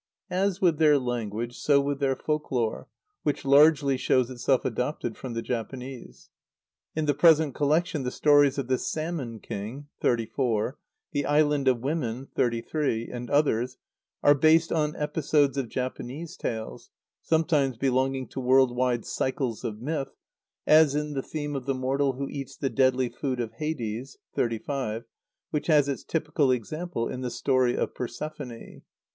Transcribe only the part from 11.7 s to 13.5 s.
Women (xxxiii.), and